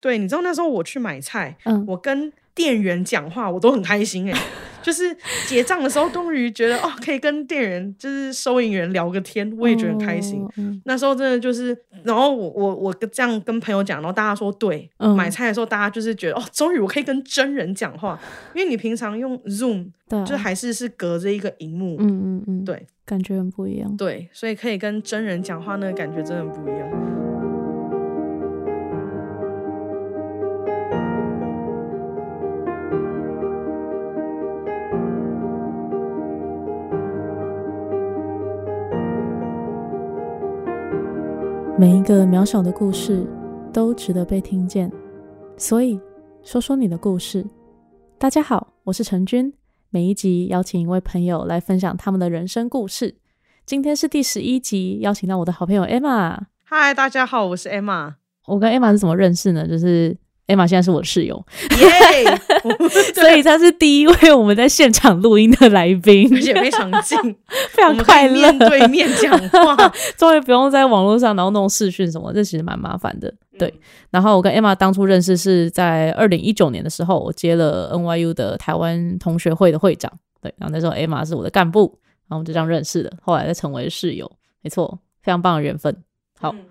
[0.00, 4.40] 对，你知道那时候我去买菜，嗯我跟店员讲话，我都很开心哎、
[4.82, 10.42] 就是结账的时候，终于觉得哦，可以跟店员就是收银员聊个天，我也觉得很开心。
[10.42, 18.18] 哦嗯那时候真的就是，然后我我我这样跟朋友讲，然后大家说对，嗯买菜的时候大家就是觉得哦，终于我可以跟真人讲话，
[18.54, 19.90] 因为你平常用 Zoom
[20.26, 23.96] 就还是是隔着一个荧幕，嗯嗯嗯，对感觉很不一样。
[23.96, 26.90] 对，所以可以跟真人讲话，那个感觉真的很不一样。
[41.80, 43.26] 每一个渺小的故事
[43.72, 44.92] 都值得被听见，
[45.56, 45.98] 所以
[46.42, 47.42] 说说你的故事。
[48.18, 49.50] 大家好，我是陈君，
[49.88, 53.16] 每一集邀请一位朋友来分享他们的人生故事。
[53.64, 56.36] 今天是第十一集，邀请到我的好朋友 Emma。
[56.64, 58.12] 嗨，大家好，我是 Emma，
[58.44, 59.66] 我跟 Emma 是怎么认识呢？
[59.66, 60.14] 就是
[60.50, 61.42] Emma 现在是我的室友，
[61.78, 62.38] 耶、
[63.14, 67.18] 所以他是第一位我们在现场录音的来宾，而且非常近，
[67.70, 68.58] 非常快乐面。
[68.58, 69.76] 对面讲话。
[70.16, 73.32] 终于不用在网络上然后弄视讯什么，这其实蛮麻烦的。
[73.58, 73.72] 对，
[74.10, 80.10] 然后我跟 Emma 当初认识是在二零一九年的时候，我接了 NYU 的台湾同学会的会长。
[80.40, 84.30] 对，然后那时候 Emma 是我的干部，然后我们就这样认识的，后来再成为室友。
[84.62, 85.94] 没错，非常棒的缘分。
[86.38, 86.64] 好，嗯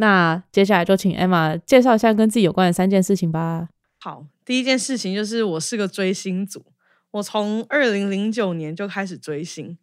[0.00, 3.68] 那接下来就请 Emma 介绍一下跟自己有关的三件事情吧。
[3.98, 6.64] 好，第一件事情就是我是个追星族，
[7.10, 9.76] 我从二零零九年就开始追星，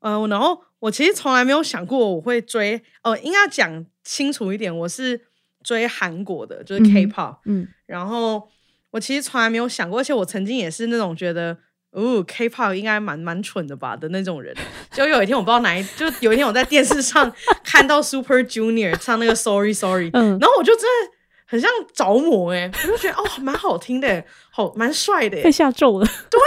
[0.00, 5.20] 呃，然后我其实从来没有想过我会追，呃，应该讲清楚一点，我是
[5.62, 8.48] 追韩国的，就是 K-pop，、嗯然后
[8.92, 11.58] 我其实从来没有想过，而且我曾经也是那种觉得。
[11.92, 14.54] 哦，K-pop 应该蛮蛮蠢的吧的那种人，
[14.92, 17.32] 就有一天我不知道哪一，就有一天我在电视上
[17.64, 20.38] 看到 Super Junior 唱那个 Sorry Sorry，嗯。
[20.38, 21.12] 然后我就真的
[21.46, 25.42] 很像着魔哎、我就觉得哦 蛮好听的欸，好蛮帅的欸。
[25.42, 26.06] 被吓中了。
[26.30, 26.38] 对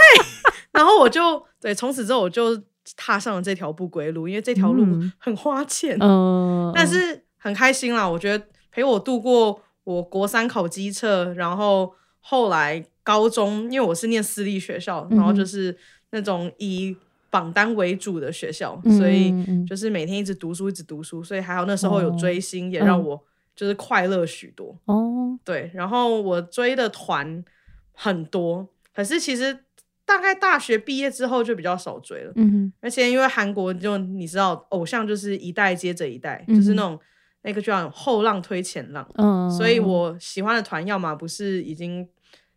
[0.70, 2.56] 然后我就对从此之后我就
[2.96, 5.12] 踏上了这条不归路，因为这条路嗯。
[5.18, 8.08] 很花钱，嗯，但是很开心啦。
[8.08, 11.92] 我觉得陪我度过我国三考机测，然后
[12.22, 15.76] 后来高中，因为我是念私立学校，然后就是
[16.10, 16.96] 那种以
[17.28, 19.34] 榜单为主的学校，嗯所以
[19.66, 23.24] 就是每天一直读书，一直读书，所以还好那时候有哦追星，也让嗯我
[23.56, 24.78] 就是快乐许多。
[24.86, 27.44] 哦，对，然后我追的团
[27.92, 29.58] 很多，可是其实
[30.04, 32.72] 大概大学毕业之后就比较少追了，嗯哼。
[32.80, 36.98] 而且因为韩国就你知道，偶像就是一代接着一代，嗯就是那种
[37.42, 42.08] 那个叫后浪推前浪，嗯，所以我喜欢的团要么不是已经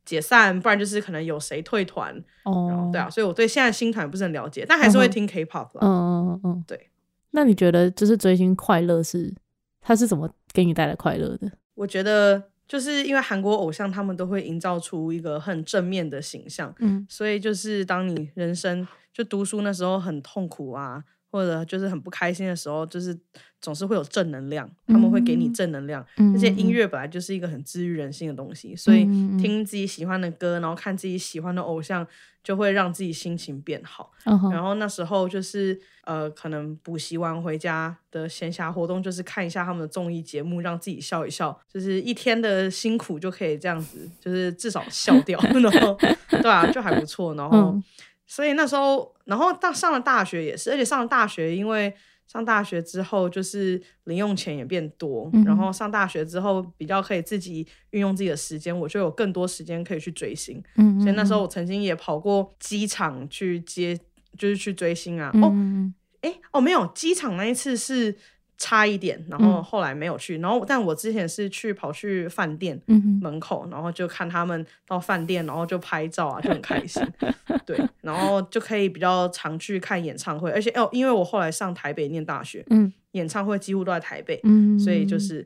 [0.06, 2.14] 解散，不然就是可能有谁退团，
[2.44, 5.80] 然后哦，对啊，所以我对现在新团不是很了解，但还是会听 K-pop 啦。
[5.82, 6.90] 嗯嗯嗯嗯，对。
[7.32, 9.34] 那你觉得就是追星快乐是
[9.82, 11.52] 它是怎么给你带来快乐的？
[11.74, 21.04] 我觉得就是因为韩国偶像他们都会营造出一个很正面的形象，嗯所以就是当你人生就读书那时候很痛苦啊，
[21.36, 23.18] 或者就是很不开心的时候，就是
[23.60, 26.06] 总是会有正能量，他们会给你嗯正能量。
[26.16, 29.04] 嗯而且音乐本来就是一个很治愈人心的东西，所以
[29.38, 32.08] 听自己喜欢的歌，然后看自己喜欢的偶像，
[32.42, 34.14] 就会让自己心情变好。
[34.24, 45.98] 嗯然后那时候就是呃，可能补习完回家的闲暇活动，就是看一下他们的综艺节目，让自己笑一笑，就是一天的辛苦就可以这样子，就是至少笑掉， 然后
[46.30, 47.36] 对啊，就还不错。
[47.36, 47.84] 然后、嗯
[48.28, 51.94] 所以那时候，然后到上了大学也是，而且上了大学，因为
[52.28, 60.62] 上大学之后就是零用钱也变多，嗯然后上大学之后比较可以自己运用自己的时间，我就有更多时间可以去追星。
[60.78, 63.96] 嗯，所以那时候我曾经也跑过机场去接，
[64.38, 65.30] 就是去追星啊。
[65.36, 68.16] 嗯哦，嗯诶，哦，没有，机场那一次是
[68.58, 70.38] 差一点，然后嗯后来没有去。
[70.40, 72.80] 然后，但我之前是去跑去饭店
[73.22, 77.02] 门口，然后就看他们到饭店，然后就拍照啊，就很开心。
[77.66, 85.46] 对，然后就可以比较常去看演唱会，而且哦，因为我后来上台北念大学，嗯演唱会几乎都在台北，嗯，所以就是。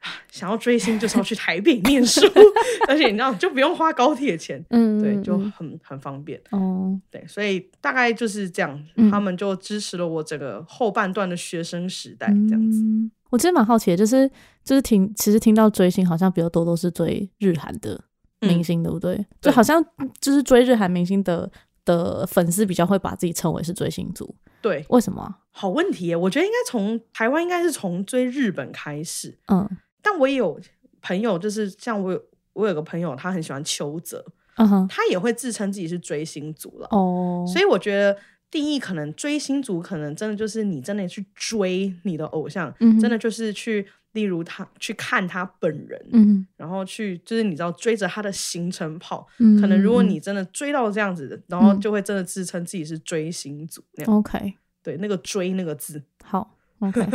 [0.00, 2.20] 啊想要追星就是要去台北念书，
[2.88, 6.40] 而且你知道就不用花高铁钱，嗯对，就嗯很很方便。
[6.50, 12.82] 哦对，所以大概就是这样，嗯他们就支持了我整个后半段的学生时代，这样子。
[12.82, 14.28] 嗯我其实蛮好奇的，就是
[14.64, 18.02] 就是听，其实听到追星好像比较多都是追日韩的
[18.40, 19.24] 明星，对不对？
[19.40, 19.80] 就好像
[20.20, 21.48] 就是追日韩明星的
[21.84, 25.38] 的粉丝比较会把自己称为是追星族，对，为什么啊？
[25.52, 29.68] 好问题耶，我觉得应该从台湾应该是从追日本开始，嗯
[30.02, 30.60] 但我也有
[31.02, 34.24] 朋友，就是像我有我有个朋友，他很喜欢邱泽，
[34.56, 38.16] 嗯哼他也会自称自己是追星族了，哦，所以我觉得。
[38.52, 54.16] 定义可能追星族，可能真的就是你真的去追你的偶像，嗯真的就是去例如他去看他本人，嗯然后去就是你知道追着他的行程跑，嗯，可能如果嗯你真的追到这样子的，然后嗯就会真的自称自己是追星族那样。
[54.16, 57.06] OK 对，那个追那个字，好 OK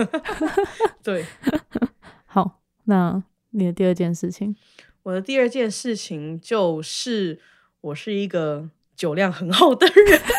[1.03, 1.25] 对。
[2.87, 4.55] 好，那你的第二件事情，
[5.03, 7.39] 我的第二件事情就是，
[7.81, 10.21] 我是一个酒量很好的人。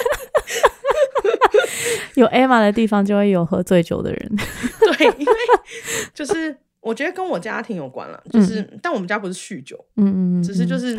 [2.15, 4.37] 有 Emma 的地方就会有喝醉酒的人。
[4.81, 5.35] 对，因为
[6.15, 10.99] 就是我觉得跟我家庭有关了，就是、但我们家不是酗酒，嗯嗯嗯，嗯只是就是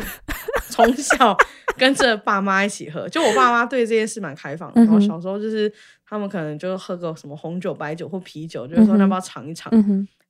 [0.70, 1.36] 从小
[1.76, 3.08] 跟着爸妈一起喝。
[3.08, 5.72] 就我爸妈对这件事蛮开放的，然后小时候就是
[6.08, 9.72] 他们可能就喝个什么红酒、白酒或啤酒，就是说要不要尝一尝。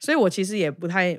[0.01, 1.19] 所以我其实也不太，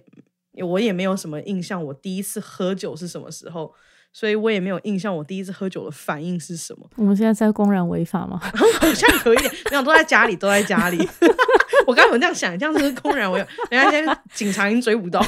[0.63, 3.73] 我也没有什么印象，我第一次喝酒是什么时候。
[4.11, 6.89] 所以我也没有印象，我第一次喝酒的反应是什么。
[6.95, 8.39] 我们现在在公然违法吗？
[8.41, 10.97] 好像有一点，没有都在家里，都在家里。
[11.85, 15.23] 我刚刚有这样想，这样子是公然违法，人家现在警察已经追不到，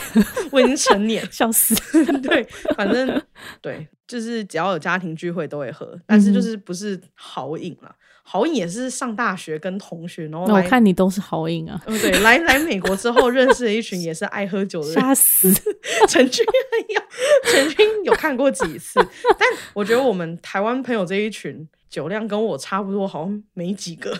[0.51, 1.23] 我已经成年。
[1.31, 1.75] 笑死！
[2.21, 2.43] 对，
[2.75, 3.21] 反正
[3.61, 7.95] 对，就是只要有家庭聚会都会喝，但是嗯就是不是好饮啦。
[8.23, 15.51] 好饮也是上大学跟同学，然后那我来，看你都是好饮啊，嗯，对，来来美国之后认识了一群也是爱喝酒的人， 吓死！
[16.07, 16.45] 陈君
[16.89, 17.01] 有，
[17.51, 18.99] 陈君有看过几次，
[19.37, 24.17] 但我觉得我们台湾朋友这一群酒量跟我差不多，好像没几个，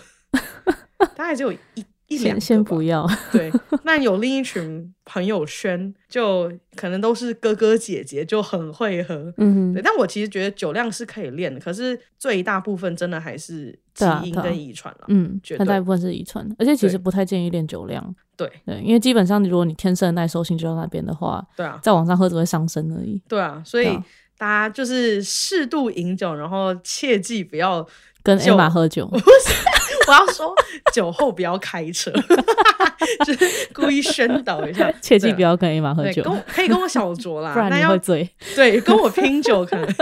[1.16, 3.50] 大概只有一一两先不要，对，
[3.84, 9.32] 那有另一群朋友圈，就可能都是哥哥姐姐，就很会喝。
[9.36, 15.04] 嗯对，，但我其实觉得酒量是可以练的，可是最大部分真的还是基因跟遗传了。
[15.08, 18.14] 嗯，绝大一部分是遗传的，而且其实不太建议练酒量。
[18.36, 23.20] 对对，因为基本上如果你天生的耐受性就在那边的话，对啊，在网上喝只会伤身而已。
[23.28, 24.04] 对啊，所以啊
[24.38, 27.86] 大家就是适度饮酒，然后切记不要，
[28.24, 29.08] 跟酒 Emma 喝酒，
[30.08, 30.54] 我要说
[30.92, 32.10] 酒后不要开车，
[33.24, 38.28] 就是故意宣导一下，切记不要跟 Emma 喝，酒可以跟我小酌啦， 不然要你会醉。
[38.54, 39.94] 对，跟我拼酒可能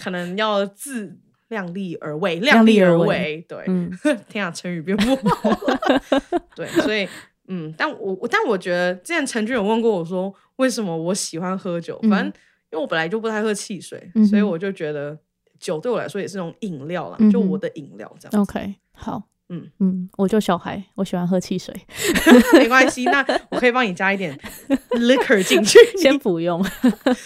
[0.00, 1.16] 可能要自
[1.48, 3.44] 量力而为，量力而为为。
[3.48, 3.90] 对，嗯
[4.28, 5.80] 天啊，成语变不好了。
[6.54, 7.08] 对，所以
[7.48, 11.98] 嗯，但我我但我觉得之前陈俊有问过我说，为什么我喜欢喝酒？
[12.02, 12.26] 反正
[12.70, 15.18] 因为我本来就不太喝汽水，嗯所以我就觉得
[15.58, 18.42] 酒对我来说也是种饮料啦，嗯就我的饮料这样。
[18.42, 21.74] OK，好，嗯嗯，我就小孩，我喜欢喝汽水，
[22.54, 24.38] 没关系，那我可以帮你加一点
[24.92, 25.78] liquor 进去。
[25.98, 26.64] 先不用。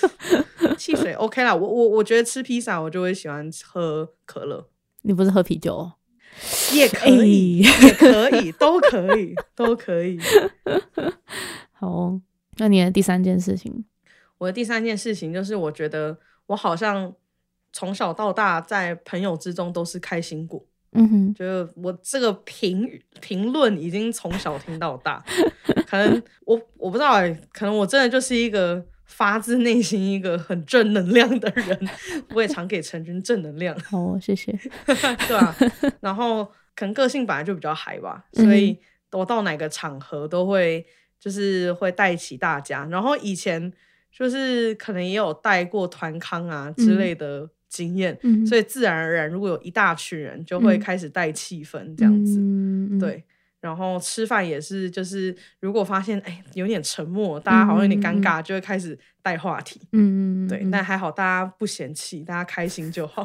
[0.78, 4.68] 汽水 OK 啦，我我我觉得吃披萨我就会喜欢喝可乐。
[5.02, 5.92] 你不是喝啤酒哦？
[6.72, 10.18] 也可以，哎也可以，都可以，都可以。
[11.72, 12.20] 好哦，
[12.56, 13.84] 那你的第三件事情，
[14.38, 17.12] 我的第三件事情就是，我觉得我好像
[17.72, 22.88] 从小到大在朋友之中都是开心果，嗯哼，就是我这个评
[23.20, 25.22] 评论已经从小听到大。
[25.88, 31.88] 可能我我不知道哎、可能我真的就是一个发自内心一个很正能量的人，
[32.34, 33.78] 我也常给陈军正能量。
[33.80, 34.52] 好 哦，谢谢。
[35.28, 35.54] 对啊，
[36.00, 36.44] 然后
[36.74, 38.78] 可能个性本来就比较嗨吧，嗯所以
[39.12, 40.84] 我到哪个场合都会
[41.18, 42.86] 就是会带起大家。
[42.90, 43.72] 然后以前
[44.10, 52.38] 就是可能也有带过团康啊之类的经验，嗯，所以自然而然如果有一大群人，就会嗯开始带气氛这样子。
[53.00, 53.24] 对。
[53.60, 59.80] 然后吃饭也是，就是如果发现哎有点沉默，大家好像有点尴尬，就会开始带话题。
[59.92, 63.24] 嗯，嗯，对，嗯但还好大家不嫌弃，大家开心就好。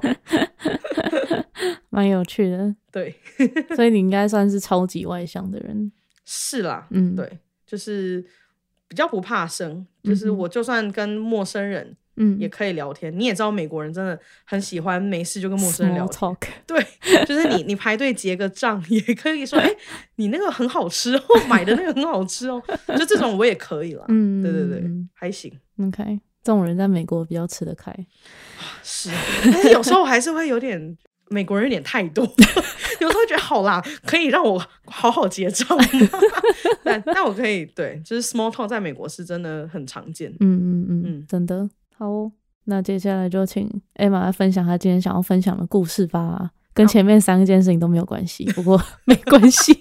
[1.90, 3.16] 蛮有趣的， 对，
[3.76, 5.92] 所以你应该算是超级外向的人。
[6.24, 8.24] 是啦，嗯，，对，就是
[8.88, 13.14] 比较不怕生，就是我就算跟陌生人嗯，也可以聊天。
[13.18, 16.38] 你也知道，美国人真的很喜欢没事就跟陌生人聊天。
[16.66, 16.84] 对，
[17.26, 19.70] 就是你你排队结个账，也可以说， 哎、
[20.16, 22.62] 你那个很好吃哦，买的那个很好吃哦，
[22.98, 24.04] 就这种我也可以啦。
[24.08, 25.52] 嗯，对对对嗯还行。
[25.80, 26.04] ，OK，
[26.44, 27.94] 这种人在美国比较吃得开。
[28.82, 29.12] 是，
[29.44, 30.98] 但是有时候还是会有点
[31.30, 32.24] 美国人有点太多，
[33.00, 35.84] 有时候觉得好啦，可以让我 好好结账吗？
[36.84, 40.32] 但但我可以对，就是 small talk 在美国是真的很常见。
[40.40, 42.32] 嗯嗯嗯嗯，真的好哦。
[42.66, 49.74] 那接下来就请 Emma 来分享她今天想要分享的故事吧，跟前面三件事情都没有关系，不过没关系。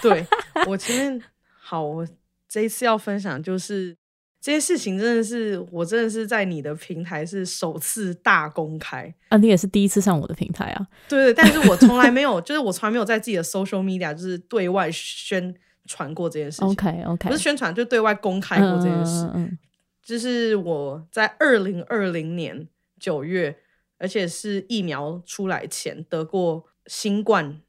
[0.00, 0.26] 对
[0.66, 1.22] 我前面
[1.60, 2.06] 好，我
[2.48, 3.96] 这一次要分享就是
[4.42, 9.14] 这些事情，真的是我真的是在你的平台是首次大公开。
[9.28, 10.88] 啊，你也是第一次上我的平台啊？
[11.08, 15.54] 对对，但是我从来没有， 就是我从来没有在自己的 social media 就是对外宣
[15.86, 16.66] 传过这件事情。
[16.66, 19.24] OK OK，不是宣传，就对外公开过这件事。
[19.26, 19.58] 嗯嗯
[20.02, 22.66] 就是我在二零二零年
[22.98, 23.56] 九月，
[23.98, 27.60] 而且是疫苗出来前得过新冠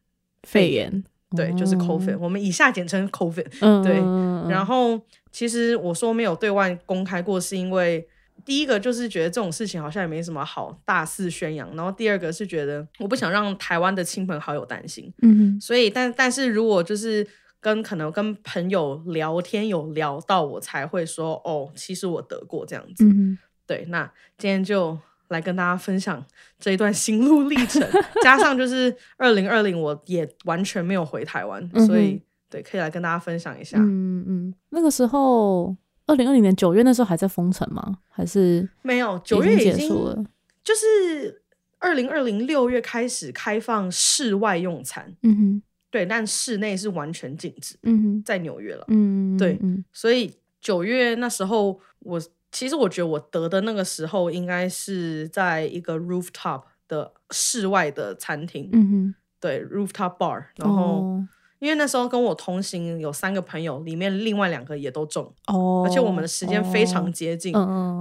[0.42, 1.04] 肺炎，
[1.36, 3.46] 对，就是哦 COVID，、我们以下简称 COVID。
[3.62, 5.00] 嗯，对嗯然后
[5.34, 8.08] 其实我说没有对外公开过，是因为
[8.46, 17.26] 第一个就是觉得这种事情好像也没什么好大肆宣扬，然后第二个是觉得我不想让台湾的亲朋好友担心，嗯所以但但是如果就是
[17.60, 23.04] 跟可能跟朋友聊天有聊到，我才会说哦，其实我得过这样子。
[23.06, 24.04] 嗯对，那
[24.38, 24.98] 今天就
[25.30, 26.24] 来跟大家分享
[26.60, 27.82] 这一段心路历程，
[28.22, 32.22] 加上就是二零二零我也完全没有回台湾，嗯所以
[32.54, 33.80] 对，可以来跟大家分享一下。
[33.80, 37.98] 嗯嗯，那个时候，二零二零年九月那时候还在封城吗？
[38.10, 40.24] 还是没有，九月已结经束了？
[40.64, 41.42] 就是
[41.80, 48.86] 二零二零六月开始开放室外用餐，嗯哼对，但室内是完全禁止，嗯哼在纽约了。
[48.90, 50.32] 嗯，对嗯所以
[50.62, 60.44] 九月那时候，我其实我觉得我得的那个时候，应该是在一个 rooftop 的室外的餐厅，嗯哼，对 rooftop bar。
[60.58, 61.28] 然后、哦
[61.64, 67.54] 因为那时候跟我同行有三个朋友，里面另外两个也都中，哦，而且我们的时间非常接近，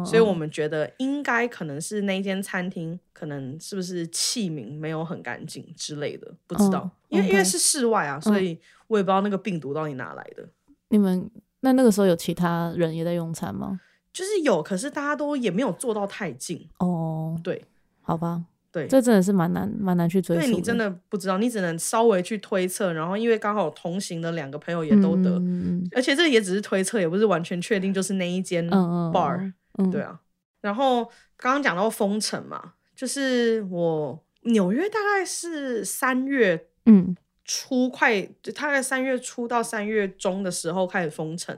[0.05, 10.45] 所以我们觉得应该可能是那间餐厅可能是不是器皿没有很干净之类的，不知道，嗯因为因为是室外啊，所以我也不知道那个病毒到底哪来的。
[10.89, 13.81] 你们那那个时候有其他人也在用餐吗？
[14.13, 16.69] 就是有，可是大家都也没有坐到太近。
[16.79, 17.65] 哦，对
[18.01, 18.43] 好吧，
[18.73, 22.93] 对，这真的是蛮难蛮难去追溯对你真的不知道，你只能稍微去推测。
[22.93, 30.19] 然后因为刚好同行的两个朋友也都得，嗯而且这也只是推测，也不是完全确定就是那一间 bar、嗯，对啊，
[30.63, 31.05] 然后
[31.37, 37.15] 刚刚讲到封城嘛，就是我纽约大概是三月嗯
[37.45, 41.57] 初快，就大概三月初到三月中的时候开始封城。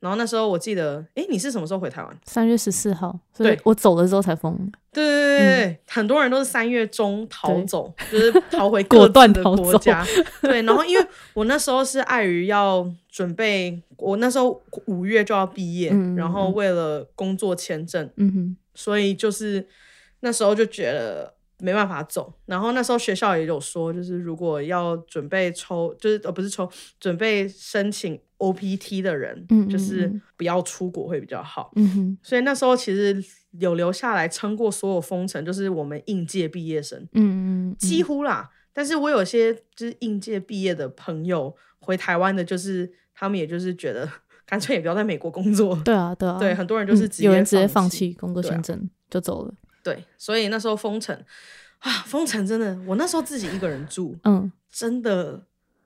[0.00, 2.18] 然后那时候我记得，哎，你是什么时候回台湾？
[2.24, 4.54] 三月十四号，所以对我走了之后才封。
[4.92, 10.04] 对对对对对，很多人都是三月中逃走，就是逃回 果各自的国家。
[10.42, 19.64] 对，然后因为我那时候是碍于要准备，我那时候五月就要毕业，然后嗯为了工作签证，嗯哼，所以就是
[20.20, 22.32] 那时候就觉得没办法走。
[22.46, 31.72] 然后那时候学校也有说，就是如果要准备抽，就是呃不是抽，准备申请 OPT 的人，嗯嗯就是嗯不要出国会比较好。
[31.76, 38.50] 嗯哼，所以那时候其实有留下来撑过所有封城，就是我们应届毕业生，嗯嗯，几乎啦。
[38.72, 44.08] 但是我有些就是应届毕业的朋友回台湾的，就是他们也就是觉得
[44.46, 45.80] 干脆也不要在美国工作。
[45.84, 47.90] 对啊对啊，对，很多人就是嗯直接、有人直接放放。
[47.90, 49.54] 弃工作对啊签证就走了。
[49.82, 51.14] 对，所以那时候封城
[51.80, 55.42] 啊，封城真的，我那时候自己一个人住，嗯真的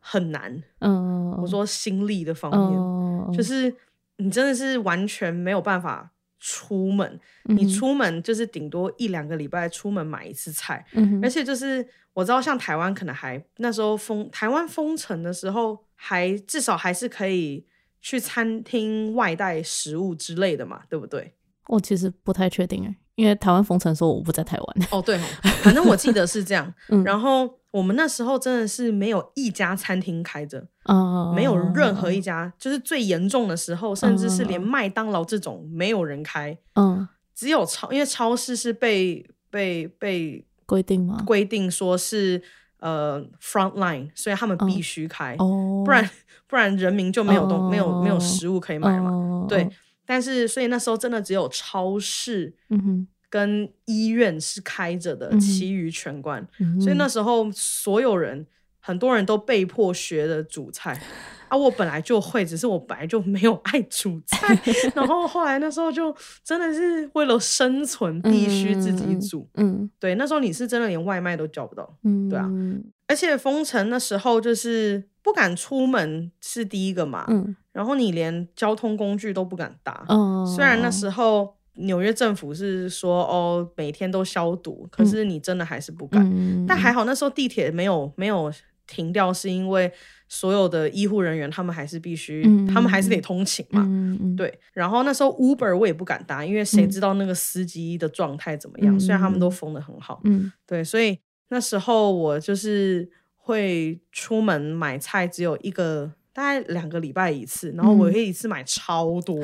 [0.07, 0.63] 很难。
[0.81, 3.75] 嗯，我说心力的方面，嗯，就是
[4.19, 17.65] 你真的是完全没有办法出门，你嗯出门就是顶多一两个礼拜出门买一次菜，嗯而且就是我知道像台湾可能还那时候封台湾封城的时候，还至少还是可以
[18.03, 21.35] 去餐厅外带食物之类的嘛，对不对？
[21.69, 24.89] 我其实不太确定哎，因为台湾封城的时候我不在台湾。
[24.91, 25.25] 哦，对哦，
[25.63, 26.73] 反正我记得是这样。
[26.91, 41.21] 嗯然后我们那时候真的是没有一家餐厅开着，啊，没有任何一家，就是最严重的时候，甚至是连嗯麦当劳这种没有人开，嗯只有超，因为超市是被被被规定吗？
[41.27, 42.41] 规定说是
[42.79, 46.09] 呃 front line，所以他们必须开，哦，不然
[46.47, 49.11] 不然人民就没有东、没有没有哦食物可以买嘛。
[49.11, 49.69] 哦对，
[50.07, 56.47] 但是所以那时候真的只有超市嗯哼，跟医院是开着的，嗯其余全关。
[56.61, 58.47] 嗯所以那时候所有人
[58.79, 61.03] 很多人都被迫学的煮菜。
[61.49, 64.57] 啊，我本来就会，只是我本来就没有爱煮菜，
[64.95, 66.15] 然后后来那时候就
[66.45, 69.49] 真的是为了生存必须自己煮。
[69.55, 72.49] 嗯对，那时候你是真的连外卖都叫不到，嗯，对啊
[73.09, 80.07] 而且封城那时候就是不敢出门是第一个嘛，嗯然后你连交通工具都不敢搭。
[80.09, 86.23] 嗯，虽然那时候纽约政府是说哦每天都消毒，可是你真的还是不敢。
[86.25, 88.53] 嗯，但还好那时候地铁没有没有
[88.87, 89.91] 停掉，是因为
[90.29, 93.89] 所有的医护人员他们还是必须，嗯他们还是得通勤嘛。
[94.37, 96.91] 对，然后那时候 Uber 我也不敢搭，因为谁嗯。
[96.91, 98.99] 知道那个司机的状态怎么样？
[99.01, 100.53] 虽然他们都封的很好，嗯。
[100.67, 108.13] 对，所以那时候我就是会出门买菜，只有一个大概两个礼拜一次，然后我嗯。
[108.13, 109.43] 可以一次买超多，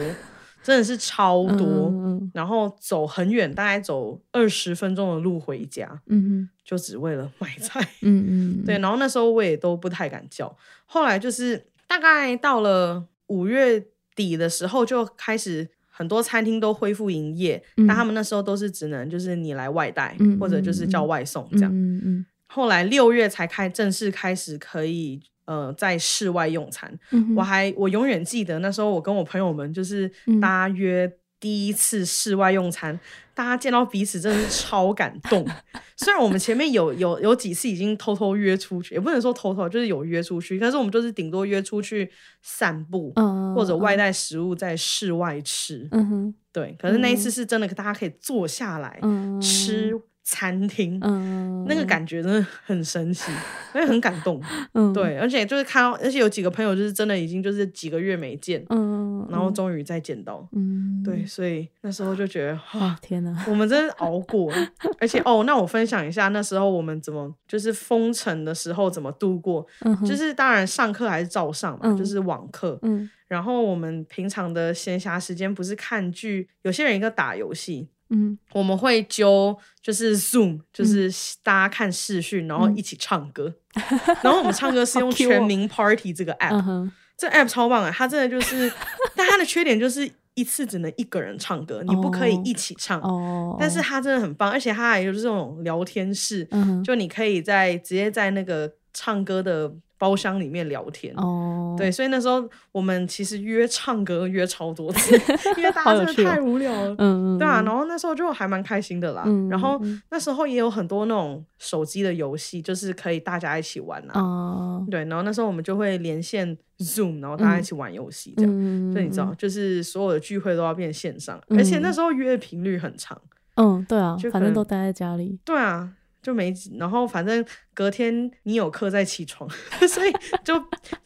[0.62, 2.30] 真的是超多，嗯。
[2.34, 7.80] 然后走很远，大概走二十分钟的路回家，嗯就只为了买菜。
[8.02, 17.86] 嗯嗯，对，然后那时候我也都不太敢叫，后来就是大概到了五月底的时候，就开始很多餐厅都恢复营业，嗯。
[17.86, 21.72] 但他们那时候都是只能就是你来外带，嗯或者就是叫外送这样。
[21.72, 22.26] 嗯嗯。
[22.46, 26.88] 后来六月才开正式开始可以呃在室外用餐。
[27.10, 32.98] 嗯我还我永远记得那时候我跟我朋友们就是嗯大家约第一次室外用餐，
[33.34, 35.44] 大家见到彼此真的是超感动。
[35.96, 42.10] 虽然我们前面有有有几次已经偷偷约出去，也不能说偷偷，就是有约出去，但是我们就是顶多约出去
[42.42, 43.12] 散步。
[43.16, 46.76] 嗯或者外带食物在室外吃，嗯哼对。
[46.78, 49.98] 可是那一次是真的，大家可以坐下来嗯吃
[50.30, 53.32] 餐厅，嗯那个感觉真的很神奇，
[53.74, 54.40] 而 且很感动。
[54.74, 54.92] 嗯。
[54.92, 60.48] 对，而且就是看到，而且有几个朋友就是真的已经就是几个月没见，嗯然后终于再见到。
[60.52, 61.02] 嗯。
[61.04, 63.44] 对，所以那时候就觉得哇哇，天哪。
[63.48, 64.52] 我们真的熬过，
[65.00, 71.96] 而且哦，那我分享一下那时候我们怎么就是封城的时候怎么度过，嗯就是当然上课还是照上嘛，嗯。
[71.96, 73.10] 就是网课，嗯。
[73.26, 78.38] 然后我们平常的闲暇时间不是看剧，有些人一个打游戏，嗯。
[78.52, 81.10] 我们会揪就是 Zoom，就是
[81.42, 83.52] 大家看视讯，然后一起唱歌。
[84.22, 88.70] 然后我们唱歌是用全民 Party 这个 app，、这 app 超棒啊，它真的就是，
[89.14, 93.00] 但它的缺点就是一次只能一个人唱歌，你不可以一起唱。
[93.00, 101.14] 哦，但是它真的很棒，而且它还有这种聊天室，嗯就你可以在直接在那个唱歌的包厢里面聊天。
[101.18, 102.42] 哦对，所以那时候
[102.72, 105.14] 我们其实约唱歌约超多次，
[105.58, 106.94] 因为大家真的太无聊了。
[106.98, 109.22] 嗯嗯对啊，然后那时候就还蛮开心的啦。
[109.26, 114.20] 嗯然后嗯那时候也有很多那种手机的游戏，就是可以大家一起玩啊。
[114.20, 118.50] 哦对，然后那时候我们就会连线 Zoom，然后大家一起玩游戏这样。
[118.54, 123.20] 嗯所以你知道，就是所有的聚会都要变线上，而且那时候约的频率很长。
[123.56, 125.90] 嗯对啊就，反正都待在家里对啊，
[126.22, 129.48] 就没，然后反正隔天你有课再起床，
[129.88, 130.12] 所以
[130.44, 130.54] 就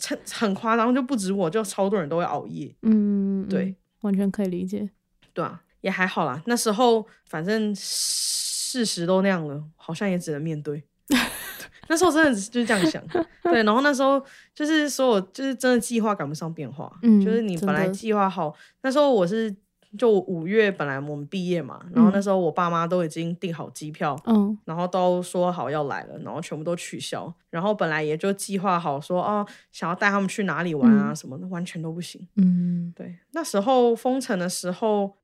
[0.00, 2.75] 很很夸张，就不止我，就超多人都会熬夜。
[2.83, 4.88] 嗯对嗯完全可以理解
[5.33, 6.42] 对啊，也还好啦。
[6.47, 10.83] 那时候反正事实都那样了，好像也只能面对。
[11.88, 13.02] 那时候真的就是这样想，
[13.42, 13.62] 对。
[13.62, 14.23] 然后那时候
[14.54, 19.54] 就是所有就是真的计划赶不上变化，嗯就是你本来计划好，那时候我是
[19.96, 24.56] 就五月本来我们毕业嘛，然后那时候我爸妈都已经订好机票，嗯。
[24.64, 32.26] 然后都说好要来了，然后全部都取消，然后本来也就计划好说哦想要带他们去哪里玩啊什么的，完全都不行。
[32.36, 32.92] 嗯。
[32.97, 35.14] 对，那时候封城的时候，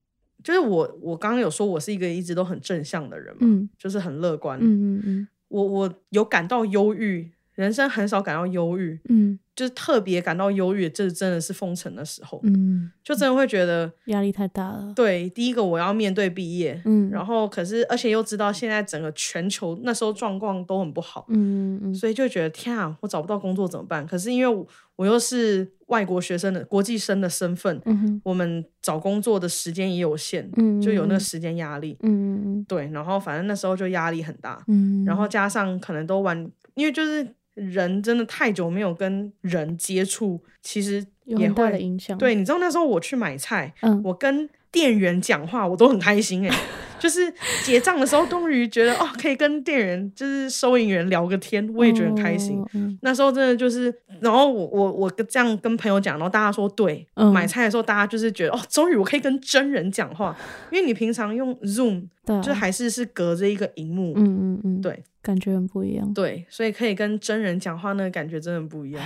[0.42, 3.68] 就是我我刚刚有说我是一个一直都很正向的人嘛，嗯。
[3.78, 4.58] 就是很乐观。
[4.60, 5.28] 嗯嗯嗯。
[5.48, 14.90] 我我有感到忧郁，人生很少感到忧郁，嗯就是特别感到忧郁，这真的是封城的时候，嗯，就真的会觉得，压力太大了。
[14.96, 24.06] 对，第一个我要面对毕业，嗯，然后可是而且又知道现在整个全球那时候状况都很不好，嗯嗯所以就觉得天啊，我找不到工作怎么办？
[24.06, 31.98] 可是因为我我又是外国学生的国际生的身份，嗯哼我们找工作的时间也有限，嗯就有那个时间压力。
[32.00, 37.34] 嗯嗯对，然后反正那时候就压力很大，嗯，然后加上可能都玩，因为就是
[37.68, 41.80] 人真的太久没有跟人接触，其实也有很大的会。
[41.80, 42.16] 影响。
[42.16, 46.56] 对，你知道那时候我去买菜，嗯我跟店员讲话，我都很开心哎、
[47.00, 47.32] 就是
[47.64, 52.64] 结账的时候，终于觉得哦，可以跟店员就是收银员聊个天，我也觉得很开心。
[53.02, 57.32] 那时候真的就是，然后我我我跟这样跟朋友讲，然后大家说对，嗯。
[57.32, 60.36] 买菜的时候大家就是觉得哦，终于我可以跟真人讲话，
[60.70, 62.06] 因为你平常用 Zoom
[62.42, 65.02] 就还是是隔着一个荧幕，嗯嗯嗯，对。
[65.22, 69.04] 感觉很不一样，对，所以可以跟真人讲话，那个感觉真的不一样，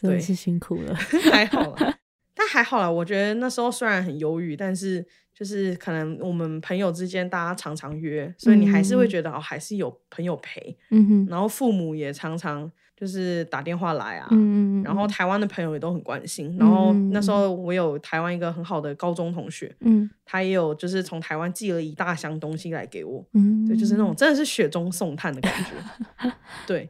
[0.00, 0.94] 对 真的是辛苦了。
[1.30, 1.98] 还好啦，
[2.34, 5.06] 但还好啦，我觉得那时候虽然很忧郁，但是
[5.40, 14.28] 就是可能我们朋友之间大家常常约，所以你还是会觉得、哦，还是有朋友陪，嗯哼，然后父母也常常就是打电话来啊，
[14.84, 16.54] 然后台湾的朋友也都很关心。
[16.58, 20.10] 然后那时候我有台湾一个很好的高中同学，嗯。
[20.26, 24.14] 他也有就是从台湾寄了一大箱东西来给我，嗯，对，就是那种。
[24.14, 26.30] 真的是雪中送炭的感觉。
[26.68, 26.88] 对，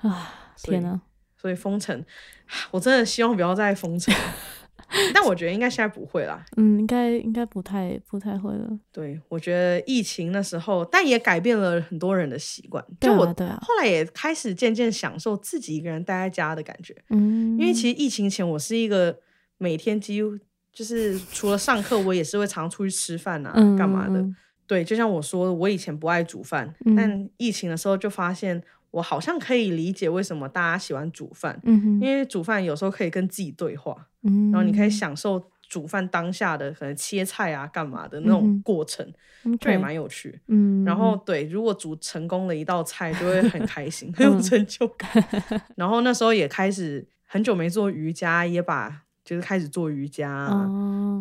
[0.00, 0.98] 啊，天哪，
[1.36, 2.02] 所以封城，
[2.72, 4.14] 我真的希望不要再封城。
[5.14, 6.44] 但我觉得应该现在不会啦。
[6.56, 8.68] 嗯，应该应该不太不太会了。
[8.92, 12.84] 对，我觉得疫情那时候，但也改变了很多人的习惯。
[13.00, 16.96] 就我对啊后来也开始渐渐享受自己一个人待在家的感觉。
[17.10, 19.18] 嗯，因为其实疫情前我是一个
[19.58, 20.38] 每天几乎
[20.72, 24.20] 就是除了上课，我也是会常出去吃饭啊，嗯干嘛的。
[24.20, 39.06] 嗯对，就像我说的，我以前不爱煮饭，嗯但疫情的时候就发现，我好像可以理解为什么大家喜欢煮饭，嗯，因为煮饭有时候可以跟自己对话，嗯，然后你可以享受煮饭当下的可能切菜啊、干嘛的那种过程，
[39.44, 40.40] 嗯就也蛮有趣。
[40.46, 45.10] 嗯，然后对，如果煮成功了一道菜，就会很开心， 很有成就感。
[45.76, 50.48] 然后那时候也开始很久没做瑜伽，也把就是开始做瑜伽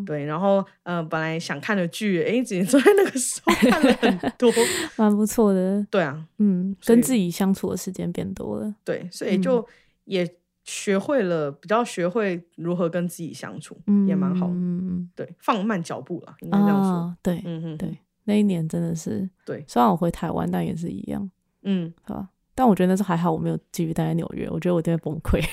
[0.06, 4.50] 对，然后呃，本来想看的剧，哎，只能在那个时候看了很 多。
[4.96, 8.74] 蛮不错的，对啊，嗯，跟自己相处的时间变多了。
[8.86, 9.68] 对，所以就
[10.06, 10.26] 也
[10.64, 14.54] 学会了比较学会如何跟自己相处，嗯也蛮好的。
[14.54, 16.92] 嗯对，放慢脚步了，应该这样说。
[16.94, 21.30] 啊，对嗯嗯，对，那一年真的是，对虽然我回台湾，但也是一样，
[21.64, 22.30] 嗯，是吧？
[22.56, 25.44] 但我觉得那时候还好，我没有继续待在纽约，我觉得我一定会崩溃。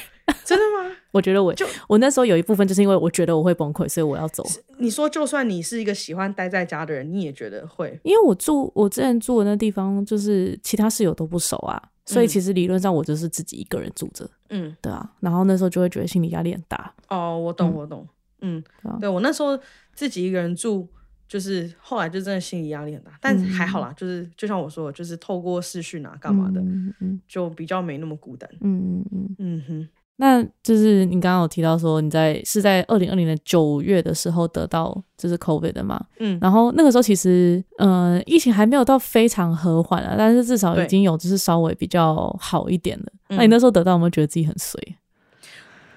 [0.44, 0.94] 真的吗？
[1.14, 4.44] 我觉得我就我那时候有一部分就是因为我觉得我会崩溃，所以我要走。
[4.79, 7.96] 你说，就算你是一个喜欢待在家的人，你也觉得会？
[8.03, 15.09] 因为我住我之前住的那地方，就是其他室友都不熟啊，所以嗯其实理论上我就是自己一个人住着，嗯，对啊。
[15.20, 18.09] 然后那时候就会觉得心理压力很大，哦，我懂，嗯我懂。
[18.40, 19.57] 嗯对啊，对我那时候
[19.94, 20.87] 自己一个人住，
[21.27, 28.50] 就是后来就真的心理压力很大，但还好啦，就是就像我说的，就是透过视讯啊，干嘛的，嗯嗯就比较没那么孤单。
[28.61, 29.37] 嗯嗯嗯。
[29.38, 36.00] 嗯哼，那就是你刚刚有提到说你在是在二零二零年九月的时候得到就是 COVID 的嘛？
[36.20, 43.07] 嗯，然后那个时候其实呃疫情还没有到非常和缓啊，但是至少已经有就是稍微比较好一点了。
[43.31, 44.81] 嗯那你那时候得到有没有觉得自己很衰？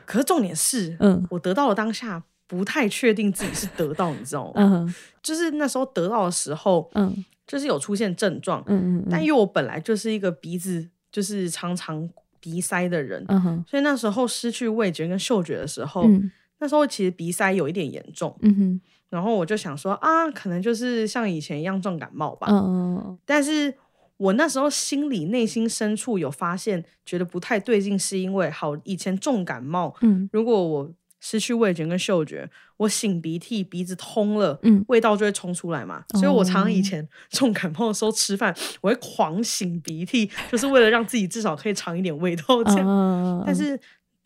[0.06, 4.54] 可是重点是，嗯我得到了当下不太确定自己是得到，你知道吗？
[4.56, 12.10] 嗯就是那时候得到的时候，嗯就是有出现症状，嗯嗯但因为我本来就是一个鼻子就是常常
[12.48, 13.66] 鼻塞的人，嗯哼。
[13.68, 16.32] 所以那时候失去味觉跟嗅觉的时候，嗯。
[16.60, 18.82] 那时候其实鼻塞有一点严重，嗯哼。
[19.10, 22.48] 然后我就想说啊，可能就是像以前一样重感冒吧。
[22.50, 23.74] 嗯嗯但是
[24.16, 30.30] 我那时候心里内心深处有发现，觉得不太对劲，是因为好以前重感冒，嗯。
[30.32, 30.92] 如果我
[31.30, 36.02] 失去味觉跟嗅觉，我擤鼻涕，鼻子通了，嗯味道就会冲出来嘛。
[36.14, 42.88] 所以我常常以哦前重感冒的时候吃饭，我会狂擤鼻涕，就是为了让自己至少可以尝一点味道这样。
[42.88, 43.78] 嗯，但是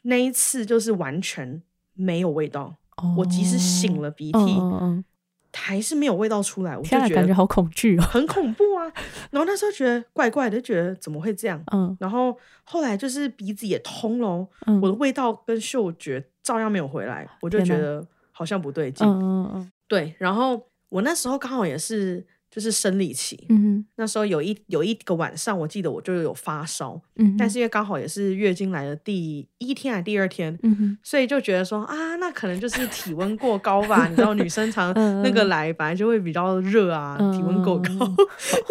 [0.03, 1.59] 那一次就是完全
[1.95, 2.75] 没有味道，
[3.17, 5.05] 我即使擤了鼻涕，嗯嗯嗯
[5.53, 8.01] 还是没有味道出来，我就觉得感觉好恐惧哦。
[8.03, 8.91] 很恐怖啊。
[9.29, 11.61] 然后那时候觉得怪怪的，就觉得怎么会这样？
[11.73, 19.07] 嗯然后后来就是鼻子也通了，嗯我的味道跟嗅觉照样没有回来，我就觉得好像不对劲。
[19.07, 34.05] 嗯嗯嗯对，然后我那时候刚好也是就是生理期，嗯那时候有一有一个晚上，我记得我就有发烧，嗯，但是因为刚好也是月经来的第一天还是第二天，嗯哼所以就觉得说啊，那可能就是体温过高吧。
[34.09, 37.89] 你知道女生常 嗯那个来本来就会比较热啊，体温过高。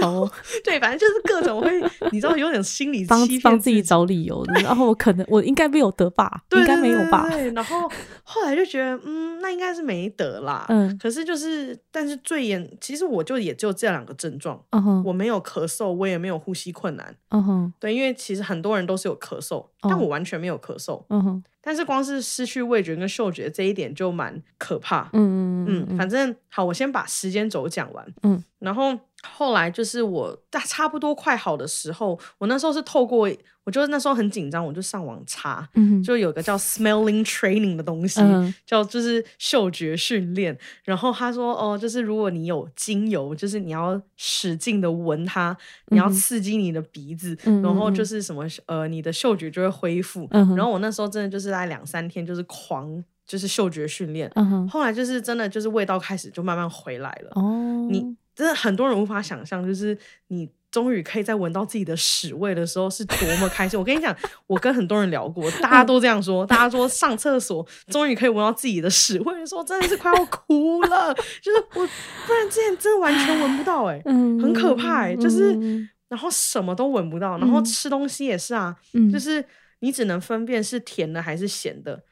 [0.03, 0.31] 哦
[0.62, 1.71] 对，反正就是各种会，
[2.12, 7.90] 你知道有点心理帮帮自己己找理由，然后我可能我应该没有得吧，对应该没有吧对然后
[8.25, 10.66] 后来就觉得，嗯，那应该是没得啦。
[10.69, 14.63] 嗯可是就是，但是最严，其实我就也就这两个症状，
[15.05, 17.15] 我没有咳嗽，我也没有呼吸困难。
[17.31, 21.05] 嗯哼对，因为其实很多人都是有咳嗽，但我完全没有咳嗽。
[21.09, 25.11] 嗯哼但是光是失去味觉跟嗅觉这一点就蛮可怕。
[25.13, 28.15] 嗯嗯，嗯反正好，我先把时间轴讲完。
[28.23, 33.31] 嗯，然后后来就是我大差不多快好的时候，我那时候是透过，
[33.65, 40.57] 我就那时候很紧张，我就上网查，嗯就有个叫 smelling training 的东西，嗯叫就是嗅觉训练。
[40.85, 45.55] 然后他说，哦，就是如果你有精油，就是你要使劲的闻它，
[45.89, 50.27] 你要嗯刺激你的鼻子，嗯然后嗯就是什么呃，你的嗅觉就会恢复。
[50.31, 54.31] 嗯然后我那时候真的就是在两三天，就是狂就是嗅觉训练。
[54.71, 57.31] 后来就是真的就是味道开始就慢慢回来了。
[57.35, 59.96] 哦，你真的很多人无法想象，就是
[60.29, 63.79] 你终于可以在闻到自己的屎味的时候是多么开心。
[63.79, 71.12] 我跟你讲，我跟很多人聊过，大家都这样说，大家说上厕所终于可以闻到自己的屎味的时候，真的是快要哭了。
[71.42, 71.87] 就是我
[72.26, 75.14] 不然之前真的完全闻不到、欸，嗯很可怕欸。
[75.16, 75.87] 就是嗯。
[76.09, 77.64] 然后什么都闻不到，然后嗯。
[77.64, 79.12] 吃东西也是啊，嗯。
[79.12, 79.44] 就是
[79.81, 82.03] 你只能分辨是甜的还是咸的，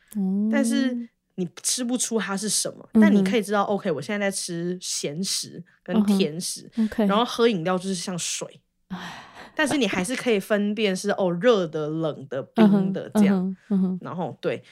[0.53, 1.09] 但是
[1.39, 6.69] 你吃不出它是什么，但你可以知道，OK，我现在在吃咸食跟甜食
[7.07, 8.61] 然后喝饮料就是像水，
[9.55, 13.57] 但是你还是可以分辨是哦热的、冷的、冰的这样。
[14.01, 14.63] 然后对，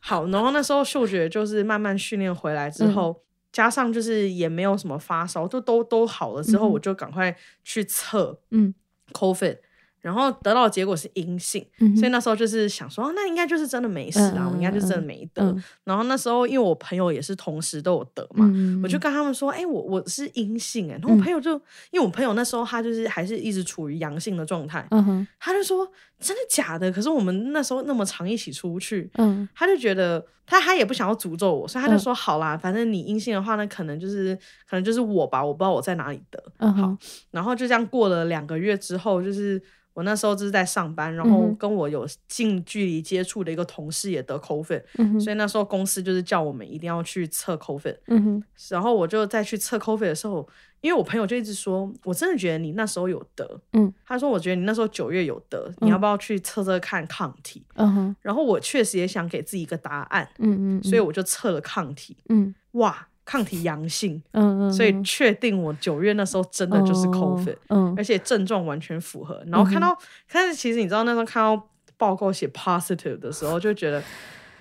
[0.00, 2.94] 好，然后那时候嗅觉就是慢慢训练回来之嗯。
[2.94, 8.74] 后，加上就是也没有什么发烧，就都都好了之后，我就赶快去测嗯。
[9.12, 9.58] COVID。
[10.08, 15.42] 然后得到的结果是阴性，嗯所以那时候就是想说，哦那应该就是真的没事啊，我应该就是真的嗯没得。
[15.42, 21.52] 嗯然后那时候因为我朋友也是同时都有得嘛，嗯我就跟他们说，哎、我我是阴性哎、然后我嗯朋友就、
[21.90, 25.26] 因为我朋友那时候他就是还是一直处于阳性的状态，嗯哼。
[25.38, 25.86] 他就说
[26.18, 26.90] 真的假的？
[26.90, 29.46] 可是我们那时候那么常一起出去，嗯。
[29.54, 31.98] 他就觉得他他也不想要诅咒我，所以他就嗯。
[31.98, 34.34] 说、好啦，反正你阴性的话，那可能就是
[34.68, 36.38] 可能就是我吧，我不知道我在哪里得。
[36.58, 36.98] 好嗯哼，
[37.30, 39.60] 然后就这样过了两个月之后，就是
[39.98, 47.96] 我那时候就是在上班，然后跟我有近距离接触的一个同事也得 COVID，、嗯所以那时候公司就是叫我们一定要去测 COVID。
[48.06, 48.44] 嗯哼。
[48.70, 50.48] 然后我就再去测 COVID 的时候，
[50.82, 57.64] 因为我朋友就一直说，我真的觉得你那时候有得，嗯，他说我觉得你那时候九月有得，你要不要去测测看抗体？
[57.74, 62.54] 嗯哼，然后我确实也想给自己一个答案，嗯嗯，所以我就测了抗体，嗯。
[62.72, 69.38] 哇，抗体阳性，嗯嗯，所以确定我九月那时候真的就是 COVID，、嗯而且症状完全符合。
[69.48, 69.94] 然后看到，
[70.32, 74.02] 但是其实你知道那时候看到报告写 positive 的时候，就觉得